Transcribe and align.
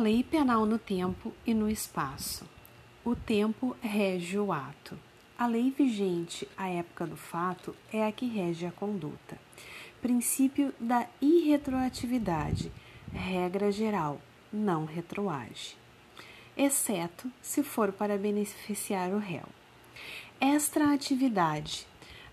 lei 0.00 0.24
penal 0.24 0.64
no 0.64 0.78
tempo 0.78 1.32
e 1.46 1.52
no 1.52 1.68
espaço. 1.68 2.48
O 3.04 3.14
tempo 3.14 3.76
rege 3.82 4.38
o 4.38 4.50
ato. 4.50 4.98
A 5.38 5.46
lei 5.46 5.70
vigente 5.70 6.48
à 6.56 6.68
época 6.68 7.06
do 7.06 7.16
fato 7.16 7.76
é 7.92 8.06
a 8.06 8.10
que 8.10 8.26
rege 8.26 8.64
a 8.64 8.72
conduta. 8.72 9.38
Princípio 10.00 10.72
da 10.80 11.06
irretroatividade, 11.20 12.72
regra 13.12 13.70
geral, 13.70 14.18
não 14.50 14.86
retroage, 14.86 15.76
exceto 16.56 17.30
se 17.42 17.62
for 17.62 17.92
para 17.92 18.16
beneficiar 18.16 19.10
o 19.10 19.18
réu. 19.18 19.44
Extraatividade, 20.40 21.86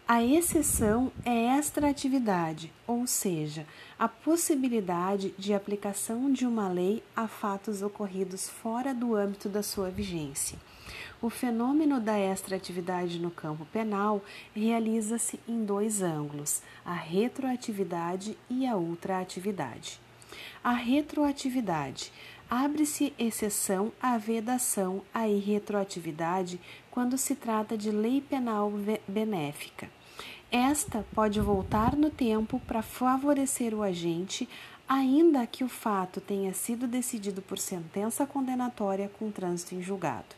a 0.07 0.23
exceção 0.23 1.11
é 1.25 1.57
extraatividade, 1.57 2.71
ou 2.87 3.05
seja, 3.05 3.67
a 3.99 4.07
possibilidade 4.07 5.35
de 5.37 5.53
aplicação 5.53 6.31
de 6.31 6.45
uma 6.45 6.69
lei 6.69 7.03
a 7.13 7.27
fatos 7.27 7.81
ocorridos 7.81 8.47
fora 8.47 8.93
do 8.93 9.15
âmbito 9.15 9.49
da 9.49 9.61
sua 9.61 9.89
vigência. 9.89 10.57
O 11.21 11.29
fenômeno 11.29 11.99
da 11.99 12.17
extraatividade 12.17 13.19
no 13.19 13.29
campo 13.29 13.65
penal 13.65 14.23
realiza-se 14.55 15.41
em 15.45 15.65
dois 15.65 16.01
ângulos: 16.01 16.61
a 16.85 16.93
retroatividade 16.93 18.37
e 18.49 18.65
a 18.65 18.77
ultraatividade. 18.77 19.99
A 20.63 20.71
retroatividade 20.71 22.13
abre-se 22.49 23.13
exceção 23.19 23.91
à 24.01 24.17
vedação 24.17 25.01
à 25.13 25.27
irretroatividade 25.27 26.61
quando 26.89 27.17
se 27.17 27.35
trata 27.35 27.77
de 27.77 27.91
lei 27.91 28.21
penal 28.21 28.71
benéfica. 29.05 29.96
Esta 30.51 31.05
pode 31.13 31.41
voltar 31.41 31.95
no 31.95 32.09
tempo 32.09 32.61
para 32.65 32.81
favorecer 32.81 33.73
o 33.73 33.83
agente, 33.83 34.47
ainda 34.87 35.45
que 35.45 35.61
o 35.61 35.67
fato 35.67 36.21
tenha 36.21 36.53
sido 36.53 36.87
decidido 36.87 37.41
por 37.41 37.57
sentença 37.57 38.25
condenatória 38.25 39.11
com 39.19 39.29
trânsito 39.29 39.75
em 39.75 39.81
julgado. 39.81 40.35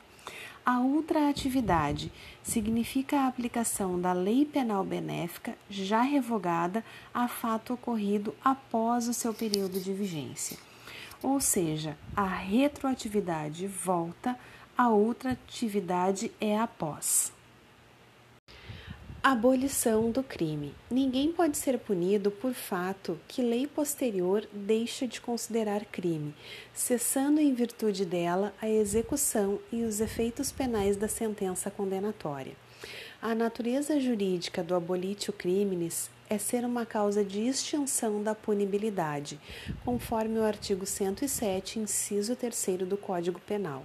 A 0.65 0.79
ultraatividade 0.79 2.11
significa 2.41 3.19
a 3.19 3.27
aplicação 3.27 4.01
da 4.01 4.11
lei 4.11 4.45
penal 4.45 4.83
benéfica 4.83 5.55
já 5.69 6.01
revogada 6.01 6.83
a 7.13 7.27
fato 7.27 7.73
ocorrido 7.73 8.33
após 8.43 9.07
o 9.07 9.13
seu 9.13 9.33
período 9.33 9.79
de 9.79 9.93
vigência. 9.93 10.57
Ou 11.21 11.39
seja, 11.39 11.97
a 12.15 12.25
retroatividade 12.25 13.67
volta, 13.67 14.37
a 14.75 14.89
ultraatividade 14.89 16.31
é 16.41 16.57
após. 16.57 17.31
Abolição 19.21 20.11
do 20.11 20.23
crime. 20.23 20.73
Ninguém 20.89 21.33
pode 21.33 21.57
ser 21.57 21.77
punido 21.77 22.31
por 22.31 22.53
fato 22.53 23.19
que 23.27 23.41
lei 23.41 23.67
posterior 23.67 24.47
deixa 24.53 25.05
de 25.05 25.19
considerar 25.19 25.83
crime, 25.83 26.33
cessando 26.73 27.41
em 27.41 27.53
virtude 27.53 28.05
dela 28.05 28.53
a 28.61 28.69
execução 28.69 29.59
e 29.73 29.83
os 29.83 29.99
efeitos 29.99 30.53
penais 30.53 30.95
da 30.95 31.09
sentença 31.09 31.69
condenatória. 31.69 32.53
A 33.21 33.35
natureza 33.35 33.99
jurídica 33.99 34.63
do 34.63 34.73
abolitio 34.73 35.33
criminis 35.33 36.09
é 36.29 36.37
ser 36.37 36.63
uma 36.63 36.85
causa 36.85 37.21
de 37.21 37.41
extinção 37.45 38.23
da 38.23 38.33
punibilidade, 38.33 39.37
conforme 39.83 40.39
o 40.39 40.45
artigo 40.45 40.85
107, 40.85 41.79
inciso 41.79 42.37
3 42.37 42.87
do 42.87 42.95
Código 42.95 43.41
Penal. 43.41 43.83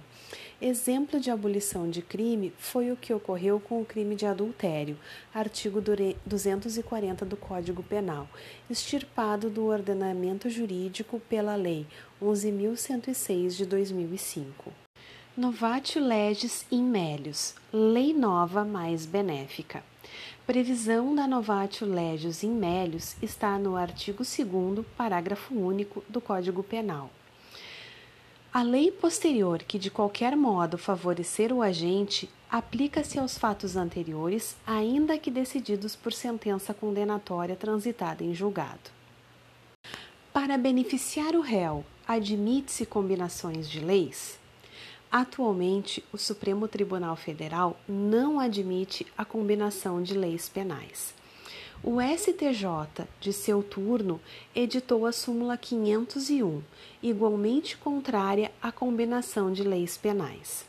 Exemplo 0.67 1.19
de 1.19 1.29
abolição 1.29 1.87
de 1.87 2.01
crime 2.01 2.51
foi 2.57 2.91
o 2.91 2.95
que 2.97 3.13
ocorreu 3.13 3.59
com 3.59 3.79
o 3.79 3.85
crime 3.85 4.15
de 4.15 4.25
adultério, 4.25 4.97
artigo 5.31 5.79
240 6.25 7.23
do 7.23 7.37
Código 7.37 7.83
Penal, 7.83 8.27
extirpado 8.67 9.47
do 9.47 9.67
ordenamento 9.67 10.49
jurídico 10.49 11.21
pela 11.29 11.53
Lei 11.53 11.85
11.106 12.19 13.49
de 13.49 13.65
2005. 13.67 14.73
Novatio 15.37 16.03
legis 16.03 16.65
in 16.71 16.81
melius, 16.81 17.53
lei 17.71 18.11
nova 18.11 18.65
mais 18.65 19.05
benéfica. 19.05 19.83
Previsão 20.47 21.13
da 21.13 21.27
Novatio 21.27 21.85
legis 21.85 22.41
in 22.41 22.55
melius 22.55 23.15
está 23.21 23.59
no 23.59 23.75
artigo 23.75 24.23
2 24.23 24.83
parágrafo 24.97 25.53
único 25.53 26.03
do 26.09 26.19
Código 26.19 26.63
Penal. 26.63 27.11
A 28.55 28.63
lei 28.63 28.89
posterior 28.89 29.61
que 29.63 29.77
de 29.77 29.91
qualquer 29.91 30.33
modo 30.33 30.77
favorecer 30.77 31.51
o 31.51 31.61
agente 31.61 32.29
aplica-se 32.49 33.19
aos 33.19 33.37
fatos 33.37 33.75
anteriores, 33.75 34.55
ainda 34.65 35.17
que 35.17 35.29
decididos 35.29 35.93
por 35.93 36.13
sentença 36.13 36.73
condenatória 36.73 37.57
transitada 37.57 38.23
em 38.23 38.33
julgado. 38.33 38.89
Para 40.31 40.57
beneficiar 40.57 41.35
o 41.35 41.41
réu, 41.41 41.83
admite-se 42.07 42.85
combinações 42.85 43.69
de 43.69 43.81
leis? 43.81 44.39
Atualmente, 45.11 46.01
o 46.13 46.17
Supremo 46.17 46.65
Tribunal 46.65 47.17
Federal 47.17 47.77
não 47.85 48.39
admite 48.39 49.05
a 49.17 49.25
combinação 49.25 50.01
de 50.01 50.13
leis 50.13 50.47
penais. 50.47 51.13
O 51.87 52.01
STJ, 52.01 53.05
de 53.21 53.31
seu 53.31 53.61
turno, 53.61 54.19
editou 54.55 55.05
a 55.05 55.11
súmula 55.11 55.55
501, 55.55 56.63
igualmente 57.03 57.77
contrária 57.77 58.51
à 58.59 58.71
combinação 58.71 59.53
de 59.53 59.61
leis 59.61 59.95
penais. 59.95 60.65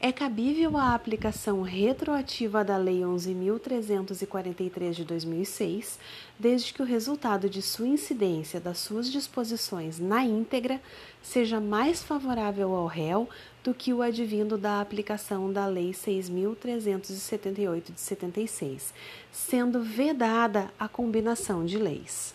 É 0.00 0.12
cabível 0.12 0.76
a 0.76 0.94
aplicação 0.94 1.62
retroativa 1.62 2.64
da 2.64 2.76
Lei 2.76 3.00
11.343 3.00 4.92
de 4.92 5.04
2006, 5.04 5.98
desde 6.38 6.74
que 6.74 6.82
o 6.82 6.84
resultado 6.84 7.48
de 7.48 7.62
sua 7.62 7.88
incidência 7.88 8.60
das 8.60 8.78
suas 8.78 9.10
disposições 9.10 9.98
na 9.98 10.24
íntegra 10.24 10.80
seja 11.22 11.60
mais 11.60 12.02
favorável 12.02 12.74
ao 12.74 12.86
réu 12.86 13.28
do 13.62 13.72
que 13.72 13.92
o 13.92 14.02
advindo 14.02 14.58
da 14.58 14.80
aplicação 14.80 15.52
da 15.52 15.66
Lei 15.66 15.92
6.378 15.92 17.94
de 17.94 18.00
76, 18.00 18.92
sendo 19.32 19.82
vedada 19.82 20.70
a 20.78 20.86
combinação 20.86 21.64
de 21.64 21.78
leis. 21.78 22.34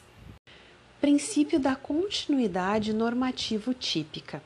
Princípio 1.02 1.62
da 1.62 1.78
continuidade 1.78 2.92
normativo 2.92 3.74
típica. 3.74 4.44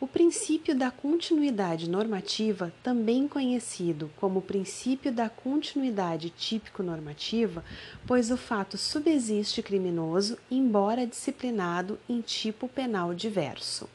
O 0.00 0.06
princípio 0.06 0.72
da 0.72 0.88
continuidade 0.88 1.90
normativa, 1.90 2.72
também 2.80 3.26
conhecido 3.26 4.08
como 4.14 4.40
princípio 4.40 5.10
da 5.10 5.28
continuidade 5.28 6.30
típico-normativa, 6.30 7.64
pois 8.06 8.30
o 8.30 8.36
fato 8.36 8.78
subsiste 8.78 9.64
criminoso, 9.64 10.38
embora 10.48 11.04
disciplinado 11.04 11.98
em 12.08 12.20
tipo 12.20 12.68
penal 12.68 13.12
diverso. 13.12 13.88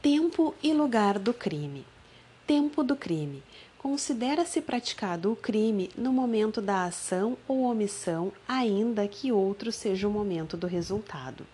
Tempo 0.00 0.54
e 0.62 0.72
lugar 0.72 1.18
do 1.18 1.34
crime. 1.34 1.84
Tempo 2.46 2.84
do 2.84 2.94
crime. 2.94 3.42
Considera-se 3.84 4.62
praticado 4.62 5.30
o 5.30 5.36
crime 5.36 5.90
no 5.94 6.10
momento 6.10 6.62
da 6.62 6.84
ação 6.84 7.36
ou 7.46 7.64
omissão, 7.64 8.32
ainda 8.48 9.06
que 9.06 9.30
outro 9.30 9.70
seja 9.70 10.08
o 10.08 10.10
momento 10.10 10.56
do 10.56 10.66
resultado. 10.66 11.46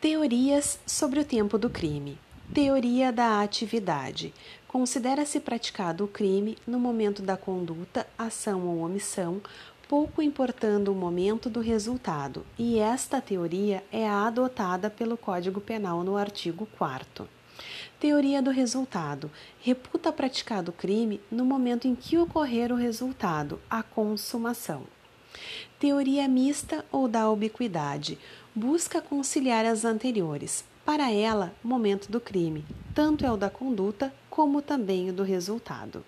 Teorias 0.00 0.78
sobre 0.86 1.18
o 1.18 1.24
tempo 1.24 1.58
do 1.58 1.68
crime. 1.68 2.16
Teoria 2.54 3.12
da 3.12 3.42
atividade. 3.42 4.32
Considera-se 4.68 5.40
praticado 5.40 6.04
o 6.04 6.08
crime 6.08 6.56
no 6.64 6.78
momento 6.78 7.20
da 7.20 7.36
conduta, 7.36 8.06
ação 8.16 8.68
ou 8.68 8.84
omissão, 8.84 9.42
pouco 9.88 10.22
importando 10.22 10.92
o 10.92 10.94
momento 10.94 11.50
do 11.50 11.58
resultado, 11.58 12.46
e 12.56 12.78
esta 12.78 13.20
teoria 13.20 13.82
é 13.90 14.08
adotada 14.08 14.88
pelo 14.88 15.16
Código 15.16 15.60
Penal 15.60 16.04
no 16.04 16.16
artigo 16.16 16.68
4. 16.78 17.39
Teoria 17.98 18.40
do 18.40 18.50
resultado. 18.50 19.30
Reputa 19.60 20.12
praticado 20.12 20.70
o 20.70 20.74
crime 20.74 21.20
no 21.30 21.44
momento 21.44 21.86
em 21.86 21.94
que 21.94 22.18
ocorrer 22.18 22.72
o 22.72 22.76
resultado, 22.76 23.60
a 23.68 23.82
consumação. 23.82 24.84
Teoria 25.78 26.26
mista 26.28 26.84
ou 26.90 27.08
da 27.08 27.30
ubiquidade. 27.30 28.18
Busca 28.54 29.00
conciliar 29.00 29.64
as 29.64 29.84
anteriores, 29.84 30.64
para 30.84 31.12
ela, 31.12 31.54
momento 31.62 32.10
do 32.10 32.20
crime, 32.20 32.64
tanto 32.94 33.24
é 33.24 33.30
o 33.30 33.36
da 33.36 33.48
conduta 33.48 34.12
como 34.28 34.60
também 34.60 35.10
o 35.10 35.12
do 35.12 35.22
resultado. 35.22 36.04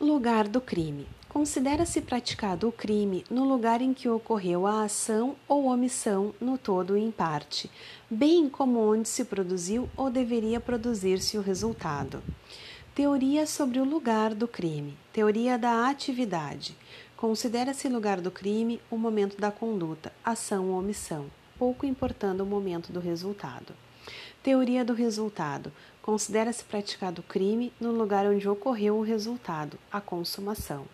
Lugar 0.00 0.46
do 0.46 0.60
crime. 0.60 1.06
Considera-se 1.32 2.00
praticado 2.02 2.68
o 2.68 2.72
crime 2.72 3.24
no 3.30 3.44
lugar 3.44 3.80
em 3.80 3.94
que 3.94 4.08
ocorreu 4.08 4.66
a 4.66 4.84
ação 4.84 5.34
ou 5.48 5.64
omissão 5.64 6.34
no 6.40 6.58
todo 6.58 6.96
e 6.96 7.02
em 7.02 7.10
parte, 7.10 7.70
bem 8.10 8.48
como 8.48 8.78
onde 8.78 9.08
se 9.08 9.24
produziu 9.24 9.88
ou 9.96 10.10
deveria 10.10 10.60
produzir-se 10.60 11.38
o 11.38 11.40
resultado. 11.40 12.22
Teoria 12.94 13.46
sobre 13.46 13.80
o 13.80 13.84
lugar 13.84 14.34
do 14.34 14.46
crime. 14.46 14.94
Teoria 15.10 15.56
da 15.56 15.88
atividade. 15.88 16.76
Considera-se 17.16 17.88
lugar 17.88 18.20
do 18.20 18.30
crime 18.30 18.78
o 18.90 18.98
momento 18.98 19.38
da 19.38 19.50
conduta, 19.50 20.12
ação 20.22 20.68
ou 20.68 20.78
omissão 20.78 21.30
pouco 21.62 21.86
importando 21.86 22.42
o 22.42 22.46
momento 22.46 22.92
do 22.92 22.98
resultado. 22.98 23.72
Teoria 24.42 24.84
do 24.84 24.92
resultado. 24.92 25.72
Considera-se 26.02 26.64
praticado 26.64 27.20
o 27.20 27.24
crime 27.24 27.72
no 27.80 27.92
lugar 27.92 28.26
onde 28.26 28.48
ocorreu 28.48 28.96
o 28.96 29.02
resultado, 29.02 29.78
a 29.90 30.00
consumação. 30.00 30.84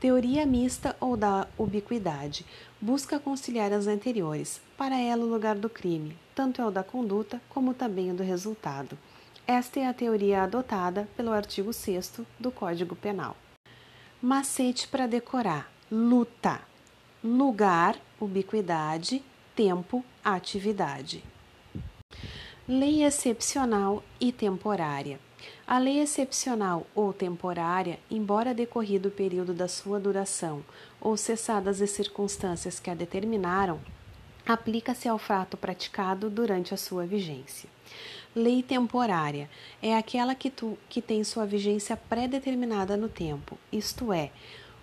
Teoria 0.00 0.46
mista 0.46 0.96
ou 0.98 1.16
da 1.16 1.46
ubiquidade. 1.58 2.46
Busca 2.80 3.18
conciliar 3.18 3.72
as 3.72 3.86
anteriores. 3.86 4.60
Para 4.76 4.98
ela, 4.98 5.24
o 5.24 5.28
lugar 5.28 5.56
do 5.56 5.68
crime, 5.68 6.16
tanto 6.34 6.62
é 6.62 6.66
o 6.66 6.70
da 6.70 6.82
conduta 6.82 7.42
como 7.50 7.74
também 7.74 8.10
o 8.10 8.14
do 8.14 8.22
resultado. 8.22 8.96
Esta 9.46 9.80
é 9.80 9.86
a 9.86 9.94
teoria 9.94 10.42
adotada 10.42 11.08
pelo 11.16 11.32
artigo 11.32 11.72
6 11.72 12.20
do 12.38 12.50
Código 12.50 12.94
Penal. 12.94 13.36
Macete 14.20 14.86
para 14.88 15.06
decorar: 15.06 15.70
luta, 15.90 16.60
lugar, 17.22 17.96
ubiquidade, 18.20 19.22
tempo, 19.54 20.04
atividade. 20.24 21.24
Lei 22.70 23.02
excepcional 23.02 24.04
e 24.20 24.30
temporária. 24.30 25.18
A 25.66 25.78
lei 25.78 26.00
excepcional 26.00 26.86
ou 26.94 27.14
temporária, 27.14 27.98
embora 28.10 28.52
decorrido 28.52 29.08
o 29.08 29.10
período 29.10 29.54
da 29.54 29.66
sua 29.66 29.98
duração 29.98 30.62
ou 31.00 31.16
cessadas 31.16 31.80
as 31.80 31.88
circunstâncias 31.88 32.78
que 32.78 32.90
a 32.90 32.94
determinaram, 32.94 33.80
aplica-se 34.46 35.08
ao 35.08 35.18
fato 35.18 35.56
praticado 35.56 36.28
durante 36.28 36.74
a 36.74 36.76
sua 36.76 37.06
vigência. 37.06 37.70
Lei 38.36 38.62
temporária 38.62 39.48
é 39.80 39.96
aquela 39.96 40.34
que, 40.34 40.50
tu, 40.50 40.76
que 40.90 41.00
tem 41.00 41.24
sua 41.24 41.46
vigência 41.46 41.96
pré-determinada 41.96 42.98
no 42.98 43.08
tempo, 43.08 43.56
isto 43.72 44.12
é, 44.12 44.30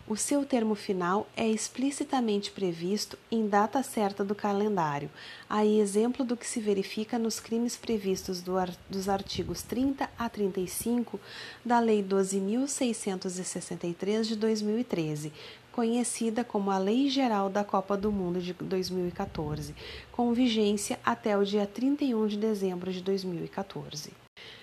o 0.07 0.15
seu 0.15 0.45
termo 0.45 0.75
final 0.75 1.27
é 1.35 1.47
explicitamente 1.47 2.51
previsto 2.51 3.17
em 3.31 3.47
data 3.47 3.81
certa 3.81 4.23
do 4.23 4.35
calendário, 4.35 5.09
aí 5.49 5.79
exemplo 5.79 6.23
do 6.23 6.37
que 6.37 6.45
se 6.45 6.59
verifica 6.59 7.17
nos 7.17 7.39
crimes 7.39 7.75
previstos 7.75 8.39
do, 8.39 8.53
dos 8.87 9.09
artigos 9.09 9.63
30 9.63 10.07
a 10.17 10.29
35 10.29 11.19
da 11.63 11.79
Lei 11.79 12.03
12.663 12.03 14.25
de 14.25 14.35
2013, 14.35 15.33
conhecida 15.71 16.43
como 16.43 16.69
a 16.69 16.77
Lei 16.77 17.09
Geral 17.09 17.49
da 17.49 17.63
Copa 17.63 17.97
do 17.97 18.11
Mundo 18.11 18.39
de 18.39 18.53
2014, 18.53 19.73
com 20.11 20.31
vigência 20.33 20.99
até 21.03 21.35
o 21.35 21.43
dia 21.43 21.65
31 21.65 22.27
de 22.27 22.37
dezembro 22.37 22.93
de 22.93 23.01
2014. 23.01 24.11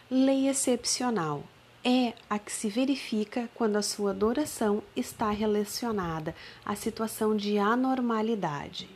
Lei 0.09 0.49
excepcional 0.49 1.43
é 1.85 2.13
a 2.31 2.39
que 2.39 2.53
se 2.53 2.69
verifica 2.69 3.49
quando 3.55 3.77
a 3.77 3.83
sua 3.83 4.15
duração 4.15 4.83
está 4.95 5.31
relacionada 5.31 6.35
à 6.65 6.77
situação 6.77 7.37
de 7.37 7.59
anormalidade. 7.59 8.89